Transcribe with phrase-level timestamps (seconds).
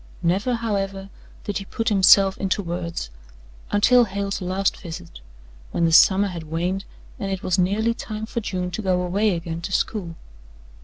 [0.23, 1.11] Never, however,
[1.43, 3.11] did he put himself into words
[3.69, 5.21] until Hale's last visit,
[5.69, 6.85] when the summer had waned
[7.19, 10.15] and it was nearly time for June to go away again to school.